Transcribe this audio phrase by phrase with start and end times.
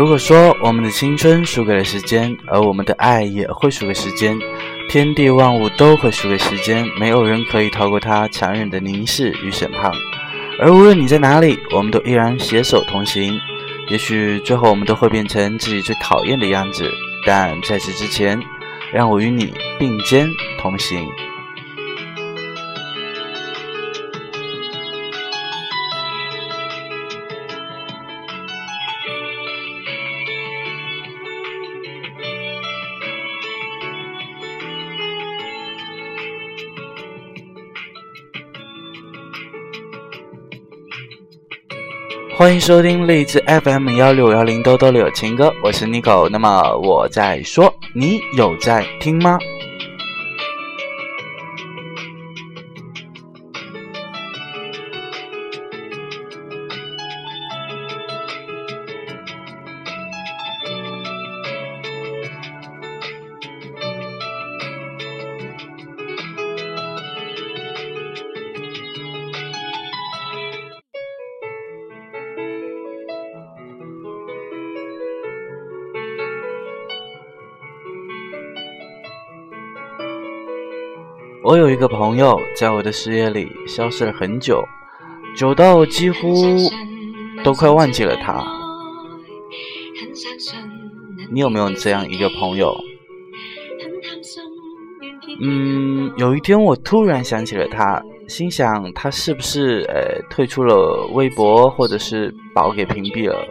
[0.00, 4.34] 如果说我们的青春输给了时间，而我们的爱也会输给时间，
[4.88, 9.92] 天地万物都会输给时间，没有人可以逃过它残忍的凝视与审判。
[10.58, 13.38] 而无论你在哪里，我们都依然携手同行。
[13.90, 16.90] 也许最后我们都会变成自己最讨厌的样子，
[17.26, 18.40] 但在此之前，
[18.90, 20.26] 让我与你并肩
[20.58, 21.06] 同行。
[42.40, 46.26] 欢迎收听荔枝 FM 幺六幺零兜兜里有情歌，我是 Nico。
[46.30, 49.38] 那么我在说，你有在听吗？
[81.42, 84.62] 我有一个朋友，在我的视野里消失了很久，
[85.34, 86.44] 久到几乎
[87.42, 88.44] 都快忘记了他。
[91.32, 92.76] 你有没有这样一个朋友？
[95.40, 103.48] 嗯，有一天我突然想起了他，心想他是不是呃退出了微博，或者是把我给屏蔽了？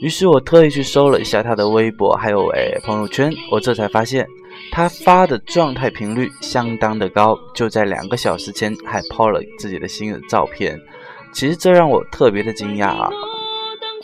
[0.00, 4.24] 于是我特意去搜了一下他的微博，还有诶朋友圈，我这才发现。
[4.72, 10.78] 他发的状态频率相当的高，就在两个小时前还抛了自己的新的照片。
[11.32, 13.10] 其实这让我特别的惊讶啊！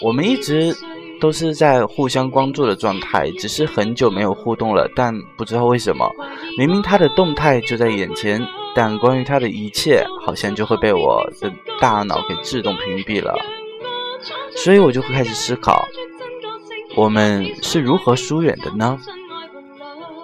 [0.03, 0.75] 我们一直
[1.21, 4.91] 都是在互相关注的状态，只是很久没有互动了。
[4.97, 6.11] 但不知道为什么，
[6.59, 8.45] 明明他的动态就在眼前，
[8.75, 13.39] 但关于他的一切好像就会被我的大脑给自动屏蔽了。
[14.57, 15.87] 所以我就会开始思考，
[16.97, 18.99] 我们是如何疏远的呢？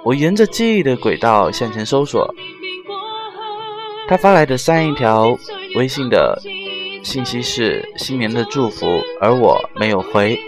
[0.07, 2.33] 我沿着记忆的轨道向前搜索，
[4.07, 5.37] 他发来的上一条
[5.75, 6.41] 微信的
[7.03, 8.87] 信息是新年的祝福，
[9.21, 10.39] 而我没有回。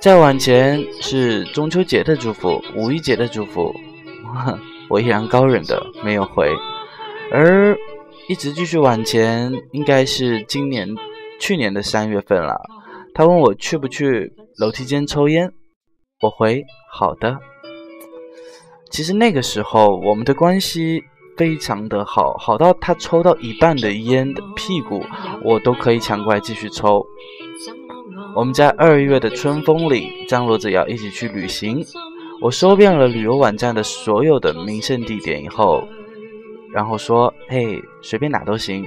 [0.00, 3.72] 再往前是中秋节的祝福、五一节的祝福，
[4.90, 6.50] 我依然高冷的没有回。
[7.30, 7.78] 而
[8.28, 10.88] 一直继续往前，应该是今年、
[11.38, 12.60] 去年的三月份了。
[13.14, 15.52] 他问我去不去楼梯间抽烟，
[16.22, 17.38] 我回好的。
[18.92, 21.02] 其实那个时候，我们的关系
[21.36, 25.02] 非常的好，好到他抽到一半的烟的屁股，
[25.42, 27.04] 我都可以抢过来继续抽。
[28.36, 31.82] 我们在二月的春风里张罗着要一起去旅行，
[32.42, 35.82] 我搜遍了旅游网站的所有的名胜地点以后，
[36.74, 38.86] 然后说：“嘿，随便哪都行，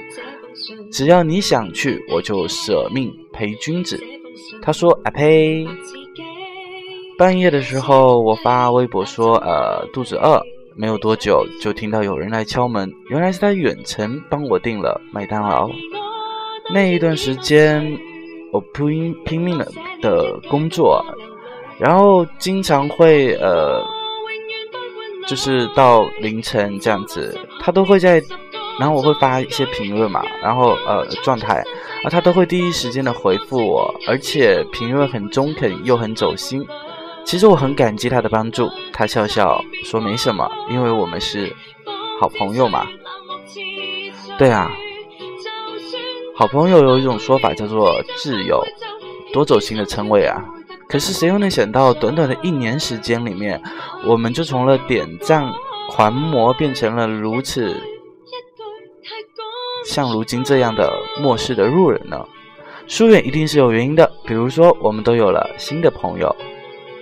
[0.92, 4.00] 只要你想去，我就舍命陪君子。”
[4.62, 5.68] 他说：“啊呸。”
[7.18, 10.42] 半夜的时候，我发微博说：“呃，肚子饿。”
[10.78, 15.70] 没有多久，就听到有人来敲门，原来是他远程帮我订了麦当劳。
[16.74, 17.98] 那一段时间，
[18.52, 19.72] 我拼拼命的
[20.02, 21.02] 的工作，
[21.80, 23.82] 然后经常会呃，
[25.26, 28.22] 就是到凌晨这样子，他都会在，
[28.78, 31.64] 然后我会发一些评论嘛，然后呃状态，
[32.04, 36.62] 啊，他都会第一时间的回复我，而且评论很中肯又很走心。
[37.26, 41.54] 其实我很感激他的帮助，他笑笑说没什么，因为我们是
[42.22, 42.88] 好朋友嘛。
[44.38, 44.72] 对啊，
[46.36, 48.64] 好朋友有一种说法叫做挚友，
[49.34, 50.40] 多走心的称谓啊。
[50.88, 53.62] 可是谁又能想到，短短的一年时间里面，
[54.06, 55.52] 我们就从了点赞
[55.90, 57.76] 狂魔变成了如此
[59.84, 62.24] 像如今这样的末世的路人呢？
[62.88, 66.36] 疏远一定是有原因的，比如说我们都有了新的朋友，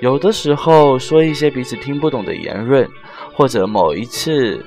[0.03, 2.85] 有的时候说一些彼此听不懂的言论，
[3.33, 4.61] 或者某一次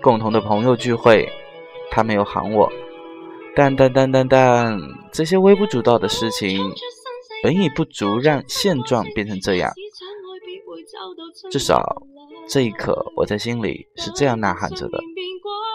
[0.00, 1.28] 共同的朋友聚会，
[1.90, 2.70] 他没有喊我，
[3.56, 4.80] 但但但但但
[5.10, 6.72] 这些微不足道的事情，
[7.42, 9.68] 本已不足让现状变成这样，
[11.50, 11.82] 至少
[12.48, 15.00] 这一刻我在心里是这样呐喊着的。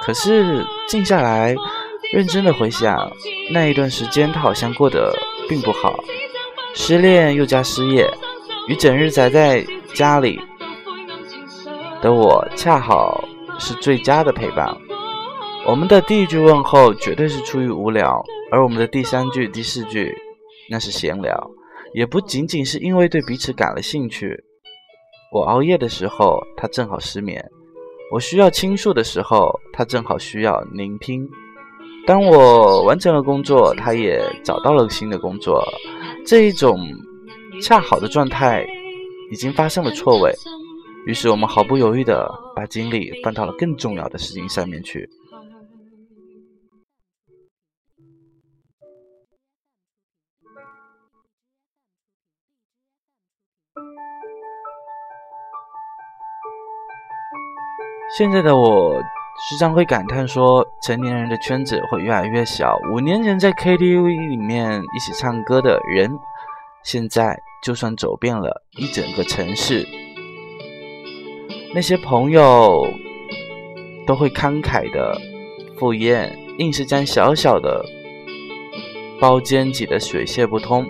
[0.01, 1.53] 可是静下来。
[2.11, 3.11] 认真的回想
[3.51, 5.11] 那一段时间，他好像过得
[5.49, 6.03] 并不好，
[6.75, 8.07] 失恋又加失业，
[8.67, 10.39] 与整日宅在家里
[12.01, 13.23] 的我恰好
[13.59, 14.75] 是最佳的陪伴。
[15.65, 20.13] 我们的第一句问候绝对是出于无聊，而我们的第三句、第四句
[20.69, 21.51] 那是闲聊，
[21.93, 24.43] 也不仅仅是因为对彼此感了兴趣。
[25.31, 27.39] 我熬夜的时候，他正好失眠；
[28.11, 31.27] 我需要倾诉的时候，他正好需要聆听。
[32.05, 35.63] 当我完成了工作，他也找到了新的工作，
[36.25, 36.77] 这一种
[37.61, 38.65] 恰好的状态
[39.31, 40.33] 已经发生了错位，
[41.05, 45.09] 于是我们毫不犹豫地把精力放到了更重要的事情上面去。
[58.17, 59.01] 现在的我。
[59.49, 62.77] 时常会感叹说，成年人的圈子会越来越小。
[62.93, 66.07] 五年前在 KTV 里面一起唱歌的人，
[66.83, 69.87] 现在就算走遍了一整个城市，
[71.73, 72.87] 那些朋友
[74.05, 75.19] 都会慷慨的
[75.77, 77.85] 赴宴，硬是将小小的
[79.19, 80.85] 包间挤得水泄不通。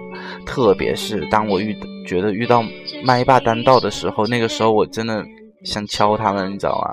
[0.46, 2.64] 特别是当我遇觉得遇到
[3.04, 5.24] 麦霸单道的时候，那个时候我真的
[5.64, 6.90] 想敲他们，你知道吗？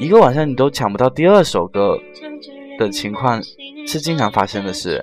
[0.00, 1.98] 一个晚上你都抢不到第二首歌
[2.78, 3.40] 的情况
[3.86, 5.00] 是经常发生的事，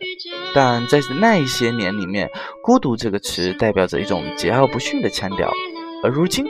[0.54, 2.30] 但在那一些年里面，
[2.62, 5.52] 孤独这个词代表着一种桀骜不驯的腔调，
[6.04, 6.46] 而如今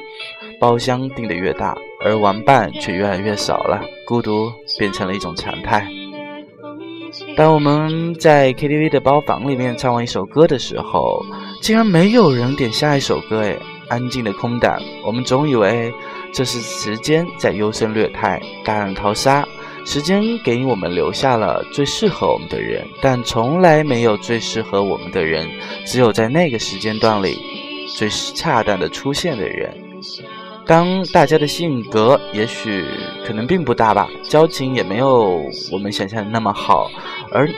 [0.59, 5.87] 包厢订的越大，而玩伴却越来越少了，孤独变成了一种常态。
[7.35, 11.23] 当我们在 KTV 的包房里面唱完一首歌的时候，
[11.61, 13.57] 竟然没有人点下一首歌，哎，
[13.89, 15.93] 安静的空档，我们总以为。
[16.31, 19.43] 这是时间在优胜劣汰、大浪淘沙，
[19.91, 25.49] 时间给我们留下了最适合我们的人，但从来没有最适合我们的人，
[25.83, 27.35] 只有在那个时间段里
[27.97, 29.75] 最恰当的出现的人。
[30.63, 32.85] 当大家的性格也许
[33.25, 36.91] 可能并不大吧，交情也没有我们想象的那么好，
[37.31, 37.49] 而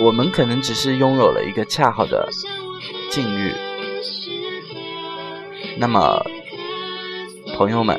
[0.00, 2.28] 我们可能只是拥有了一个恰好的
[3.10, 3.50] 境遇，
[5.76, 6.24] 那么。
[7.56, 7.98] 朋友们，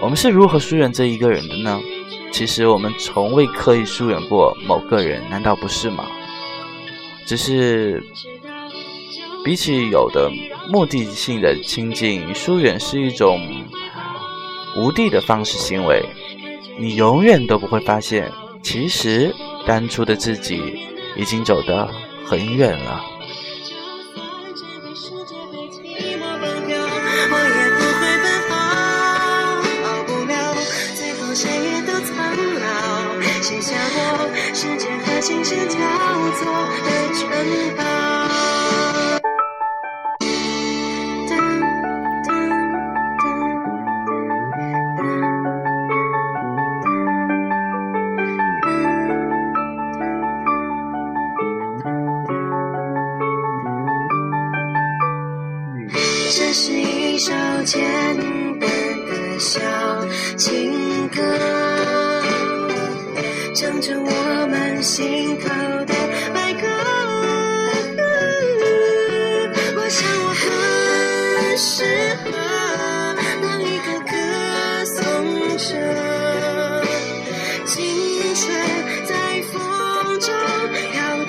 [0.00, 1.80] 我们是如何疏远这一个人的呢？
[2.32, 6.04] 其实我们从未刻意疏远过某个人，难道不是吗？
[7.26, 8.02] 只是
[9.44, 10.30] 比起有的
[10.68, 13.40] 目的性的亲近，疏远是一种
[14.76, 16.02] 无地的方式行为。
[16.80, 18.32] 你永远都不会发现，
[18.62, 19.32] 其实
[19.66, 20.80] 当初的自己
[21.16, 21.88] 已经走得
[22.24, 23.04] 很远了。
[35.22, 35.78] 星星交
[36.32, 36.52] 错
[36.82, 37.28] 的城
[37.76, 37.82] 堡。
[56.32, 57.32] 这是一首
[57.64, 57.80] 简
[58.58, 58.68] 单
[59.06, 59.60] 的小
[60.36, 61.22] 情歌。
[63.54, 64.21] 唱着我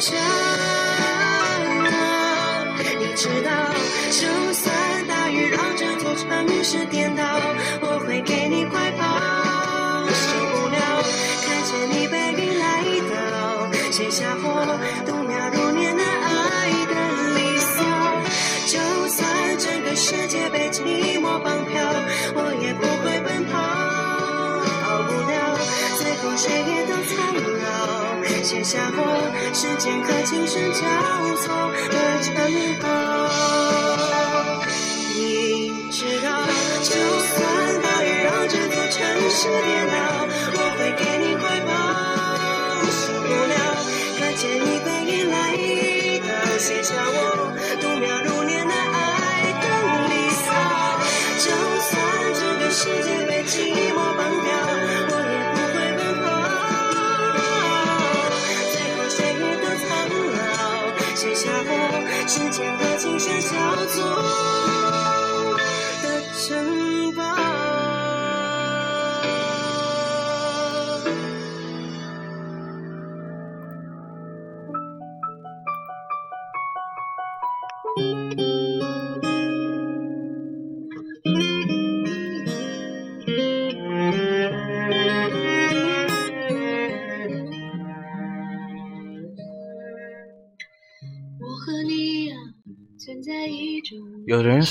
[0.04, 0.18] 飘着。
[3.00, 3.52] 你知道，
[4.12, 7.33] 就算大雨让这座城市颠倒，
[39.44, 40.24] 是电脑，
[40.56, 41.70] 我会给你怀抱。
[42.88, 43.54] 受不了
[44.18, 45.36] 看见你背影来
[46.24, 47.53] 的写下我。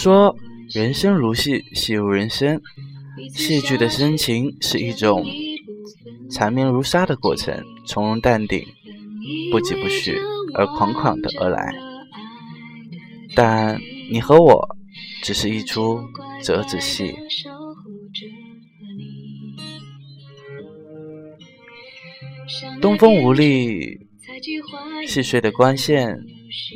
[0.03, 0.37] 说，
[0.69, 2.61] 人生如戏，戏如人生。
[3.37, 5.25] 戏剧的深情是一种
[6.29, 8.67] 缠绵如沙的过程，从容淡定，
[9.53, 10.19] 不疾不徐，
[10.55, 11.73] 而款款的而来。
[13.37, 13.81] 但
[14.11, 14.77] 你和我，
[15.23, 16.01] 只是一出
[16.43, 17.15] 折子戏。
[22.81, 24.01] 东风无力，
[25.07, 26.19] 细碎的光线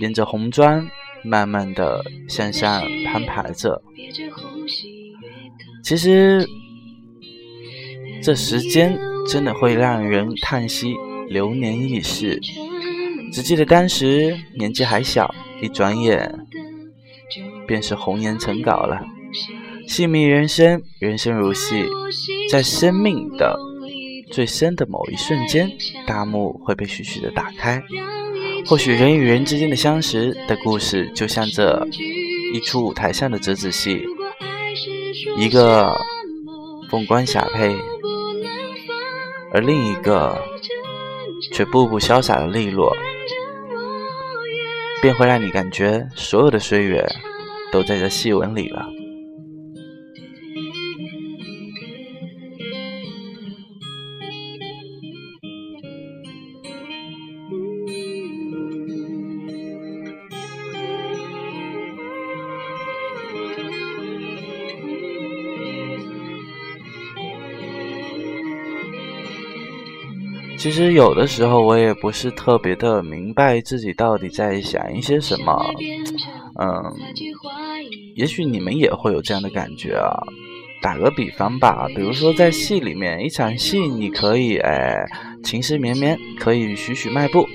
[0.00, 0.88] 沿着红砖
[1.26, 3.82] 慢慢的向上攀爬着。
[5.82, 6.46] 其实，
[8.22, 10.94] 这时间真的会让人叹息，
[11.28, 12.40] 流年易逝。
[13.32, 16.46] 只记得当时年纪还小，一转眼
[17.66, 19.04] 便是红颜成稿了。
[19.86, 21.84] 戏迷人生，人生如戏，
[22.50, 23.58] 在生命的
[24.32, 25.70] 最深的某一瞬间，
[26.06, 27.82] 大幕会被徐徐的打开。
[28.68, 31.86] 或许人与人之间的相识的故事，就像这
[32.52, 34.04] 一出舞台上的折子戏，
[35.36, 35.96] 一个
[36.90, 37.76] 凤冠霞帔，
[39.52, 40.36] 而另一个
[41.52, 42.92] 却步步潇洒的利落，
[45.00, 47.06] 便会让你感觉所有的岁月
[47.70, 48.95] 都在这戏文里了。
[70.66, 75.56] 其实有的时候我也不是特别的明白自己到底在想一些什么，
[76.58, 76.92] 嗯，
[78.16, 80.10] 也许你们也会有这样的感觉啊。
[80.82, 85.06] 打个比方吧，比如说在戏里面，一场戏你可以哎
[85.44, 87.46] 情思绵绵，可以徐徐迈步，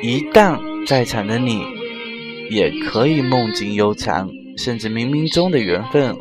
[0.00, 0.56] 一旦
[0.86, 1.64] 在场的你
[2.48, 6.16] 也可以梦境悠长，甚至冥冥中的缘分。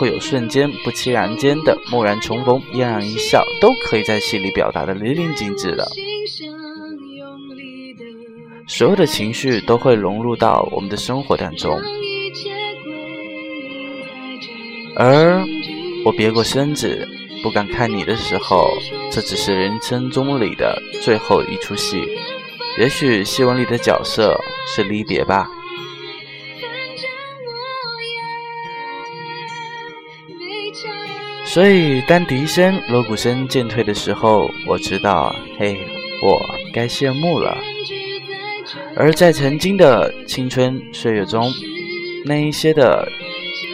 [0.00, 5.86] 会有瞬间不期然间的蓦然重逢，嫣然一笑，都可以在戏里表达的淋漓尽致的。
[8.66, 11.78] 所有的情绪都会融入到我们的生活当中。
[14.96, 15.44] 而
[16.02, 17.06] 我别过身子，
[17.42, 18.70] 不敢看你的时候，
[19.12, 22.08] 这只是人生中里的最后一出戏。
[22.78, 24.34] 也许戏文里的角色
[24.66, 25.46] 是离别吧。
[31.52, 35.76] 所以，当笛声、锣鼓声渐退的时候，我知道，嘿，
[36.22, 36.40] 我
[36.72, 37.58] 该谢幕了。
[38.94, 41.50] 而在曾经的青春岁月中，
[42.24, 43.10] 那一些的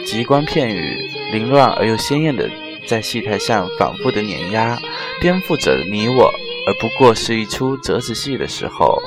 [0.03, 2.49] 极光片语，凌乱而又鲜艳的，
[2.87, 4.75] 在戏台上反复的碾压、
[5.21, 6.33] 颠覆着你我，
[6.67, 8.99] 而不过是一出折子戏的时候，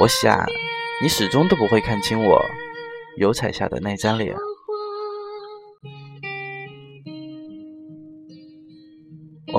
[0.00, 0.44] 我想，
[1.00, 2.44] 你始终都不会看清我
[3.18, 4.34] 油彩下的那张脸。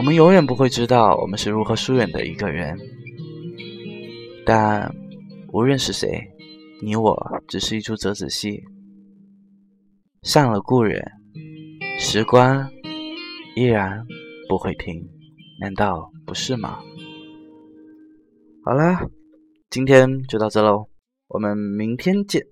[0.06, 2.78] 我们永远不会知道我们是如何疏远的一个人，
[4.46, 4.88] 但
[5.52, 6.22] 无论是谁，
[6.80, 8.64] 你我只是一出折子戏。
[10.22, 11.04] 上了故人，
[11.98, 12.70] 时光
[13.56, 14.06] 依然
[14.48, 15.04] 不会停，
[15.60, 16.78] 难道不是吗？
[18.64, 19.08] 好啦，
[19.72, 20.88] 今天就到这喽，
[21.30, 22.46] 我们明天见。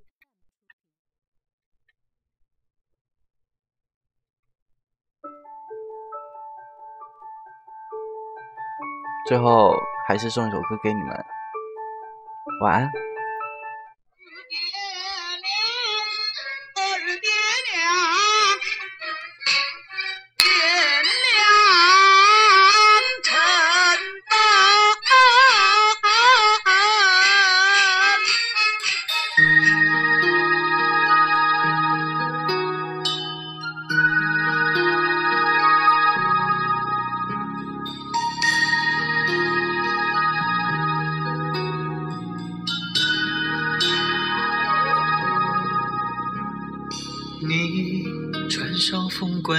[9.25, 9.73] 最后
[10.07, 11.25] 还是送一首歌给你们，
[12.61, 12.91] 晚安。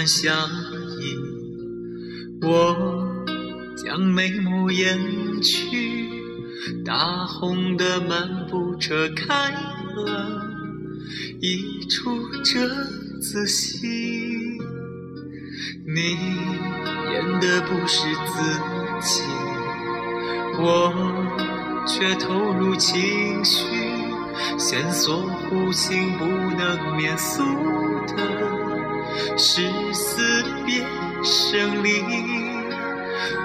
[0.05, 0.31] 凤冠霞
[1.01, 1.17] 衣，
[2.43, 3.07] 我
[3.75, 4.99] 将眉目掩
[5.41, 6.11] 去，
[6.85, 9.51] 大红的漫步车开
[9.97, 10.43] 了
[11.41, 12.69] 一出折
[13.19, 13.89] 子戏。
[15.87, 16.01] 你
[17.11, 18.43] 演的不是自
[19.01, 19.23] 己，
[20.59, 20.93] 我
[21.87, 23.65] 却投入情绪，
[24.59, 27.43] 线索弧形不能免俗
[28.15, 28.54] 的
[29.37, 30.85] 是死别
[31.23, 32.03] 生离。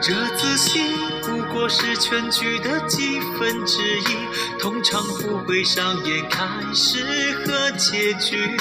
[0.02, 0.80] 这仔戏
[1.24, 8.58] 不过是全剧的几分之一，通常不会上演开始和结局。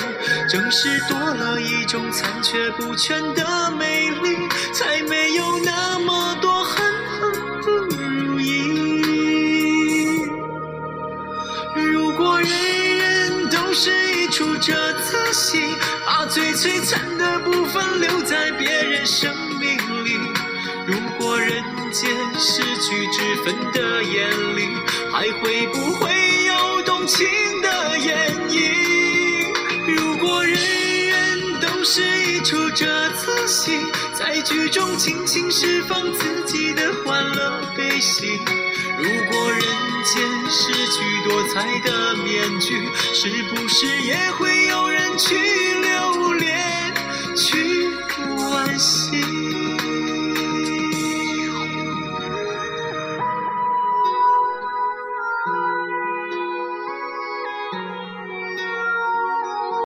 [0.49, 4.37] 正是多了一种残缺不全的美丽，
[4.73, 6.85] 才没有那么多恨
[7.21, 8.53] 恨不如意。
[11.75, 12.51] 如果人
[12.99, 13.91] 人都是
[14.31, 15.59] 出这次戏，
[16.05, 20.17] 把最璀璨的部分留在别人生命里。
[20.87, 24.69] 如果人间失去之分的眼里，
[25.13, 27.27] 还会不会有动情
[27.63, 29.47] 的演绎？
[29.87, 30.57] 如果人
[31.07, 33.81] 人都是一出这次戏，
[34.15, 38.41] 在剧中尽情释放自己的欢乐悲喜。
[39.01, 39.61] 如果人
[40.05, 45.37] 间失去多彩的面具，是不是也会有人去
[45.81, 46.95] 留恋，
[47.37, 47.91] 去
[48.37, 49.08] 惋惜？